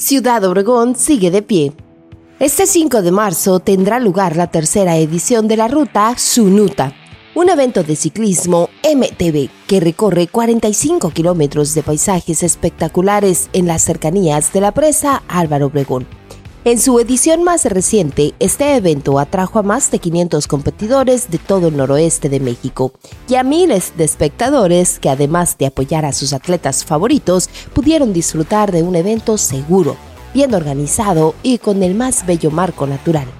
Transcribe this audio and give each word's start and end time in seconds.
Ciudad 0.00 0.42
Obregón 0.44 0.96
sigue 0.96 1.30
de 1.30 1.42
pie. 1.42 1.74
Este 2.38 2.66
5 2.66 3.02
de 3.02 3.10
marzo 3.10 3.60
tendrá 3.60 4.00
lugar 4.00 4.34
la 4.34 4.46
tercera 4.46 4.96
edición 4.96 5.46
de 5.46 5.58
la 5.58 5.68
ruta 5.68 6.14
Sunuta, 6.16 6.94
un 7.34 7.50
evento 7.50 7.82
de 7.82 7.96
ciclismo 7.96 8.70
MTB 8.82 9.50
que 9.66 9.78
recorre 9.78 10.26
45 10.26 11.10
kilómetros 11.10 11.74
de 11.74 11.82
paisajes 11.82 12.42
espectaculares 12.42 13.50
en 13.52 13.66
las 13.66 13.82
cercanías 13.82 14.54
de 14.54 14.62
la 14.62 14.72
presa 14.72 15.22
Álvaro 15.28 15.66
Obregón. 15.66 16.19
En 16.62 16.78
su 16.78 17.00
edición 17.00 17.42
más 17.42 17.64
reciente, 17.64 18.34
este 18.38 18.76
evento 18.76 19.18
atrajo 19.18 19.58
a 19.58 19.62
más 19.62 19.90
de 19.90 19.98
500 19.98 20.46
competidores 20.46 21.30
de 21.30 21.38
todo 21.38 21.68
el 21.68 21.76
noroeste 21.78 22.28
de 22.28 22.38
México 22.38 22.92
y 23.26 23.36
a 23.36 23.42
miles 23.42 23.94
de 23.96 24.04
espectadores 24.04 24.98
que 24.98 25.08
además 25.08 25.56
de 25.56 25.64
apoyar 25.64 26.04
a 26.04 26.12
sus 26.12 26.34
atletas 26.34 26.84
favoritos, 26.84 27.48
pudieron 27.72 28.12
disfrutar 28.12 28.72
de 28.72 28.82
un 28.82 28.94
evento 28.94 29.38
seguro, 29.38 29.96
bien 30.34 30.52
organizado 30.52 31.34
y 31.42 31.56
con 31.56 31.82
el 31.82 31.94
más 31.94 32.26
bello 32.26 32.50
marco 32.50 32.86
natural. 32.86 33.39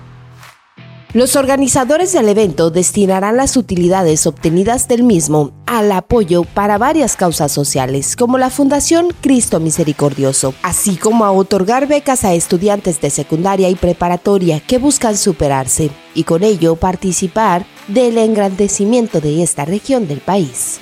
Los 1.13 1.35
organizadores 1.35 2.13
del 2.13 2.29
evento 2.29 2.71
destinarán 2.71 3.37
las 3.37 3.57
utilidades 3.57 4.29
obtenidas 4.29 4.87
del 4.87 5.03
mismo 5.03 5.51
al 5.67 5.91
apoyo 5.91 6.45
para 6.45 6.79
varias 6.79 7.17
causas 7.17 7.51
sociales, 7.51 8.15
como 8.15 8.39
la 8.39 8.49
Fundación 8.49 9.09
Cristo 9.21 9.59
Misericordioso, 9.59 10.55
así 10.63 10.95
como 10.95 11.25
a 11.25 11.33
otorgar 11.33 11.89
becas 11.89 12.25
a 12.25 12.35
estudiantes 12.35 13.01
de 13.01 13.11
secundaria 13.11 13.69
y 13.69 13.75
preparatoria 13.75 14.61
que 14.61 14.79
buscan 14.79 15.17
superarse 15.17 15.91
y 16.15 16.23
con 16.23 16.45
ello 16.45 16.77
participar 16.77 17.67
del 17.89 18.17
engrandecimiento 18.17 19.21
de 19.21 19.43
esta 19.43 19.65
región 19.65 20.07
del 20.07 20.21
país. 20.21 20.79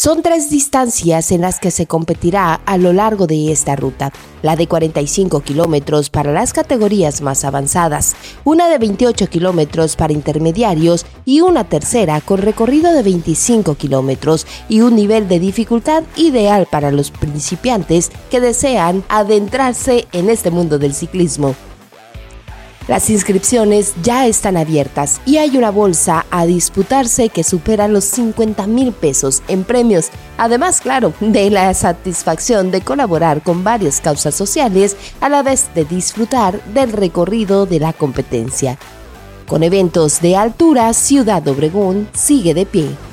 Son 0.00 0.22
tres 0.22 0.48
distancias 0.48 1.32
en 1.32 1.40
las 1.40 1.58
que 1.58 1.72
se 1.72 1.88
competirá 1.88 2.54
a 2.54 2.78
lo 2.78 2.92
largo 2.92 3.26
de 3.26 3.50
esta 3.50 3.74
ruta. 3.74 4.12
La 4.42 4.54
de 4.54 4.68
45 4.68 5.40
kilómetros 5.40 6.08
para 6.08 6.30
las 6.30 6.52
categorías 6.52 7.20
más 7.20 7.44
avanzadas, 7.44 8.14
una 8.44 8.68
de 8.68 8.78
28 8.78 9.28
kilómetros 9.28 9.96
para 9.96 10.12
intermediarios 10.12 11.04
y 11.24 11.40
una 11.40 11.64
tercera 11.64 12.20
con 12.20 12.38
recorrido 12.38 12.92
de 12.92 13.02
25 13.02 13.74
kilómetros 13.74 14.46
y 14.68 14.82
un 14.82 14.94
nivel 14.94 15.26
de 15.26 15.40
dificultad 15.40 16.04
ideal 16.14 16.68
para 16.70 16.92
los 16.92 17.10
principiantes 17.10 18.12
que 18.30 18.40
desean 18.40 19.02
adentrarse 19.08 20.06
en 20.12 20.30
este 20.30 20.52
mundo 20.52 20.78
del 20.78 20.94
ciclismo. 20.94 21.56
Las 22.88 23.10
inscripciones 23.10 23.92
ya 24.02 24.26
están 24.26 24.56
abiertas 24.56 25.20
y 25.26 25.36
hay 25.36 25.58
una 25.58 25.70
bolsa 25.70 26.24
a 26.30 26.46
disputarse 26.46 27.28
que 27.28 27.44
supera 27.44 27.86
los 27.86 28.04
50 28.04 28.66
mil 28.66 28.92
pesos 28.92 29.42
en 29.46 29.64
premios. 29.64 30.08
Además, 30.38 30.80
claro, 30.80 31.12
de 31.20 31.50
la 31.50 31.74
satisfacción 31.74 32.70
de 32.70 32.80
colaborar 32.80 33.42
con 33.42 33.62
varias 33.62 34.00
causas 34.00 34.34
sociales 34.34 34.96
a 35.20 35.28
la 35.28 35.42
vez 35.42 35.68
de 35.74 35.84
disfrutar 35.84 36.64
del 36.72 36.92
recorrido 36.92 37.66
de 37.66 37.78
la 37.78 37.92
competencia. 37.92 38.78
Con 39.46 39.62
eventos 39.62 40.22
de 40.22 40.36
altura, 40.36 40.94
Ciudad 40.94 41.46
Obregón 41.46 42.08
sigue 42.14 42.54
de 42.54 42.64
pie. 42.64 43.07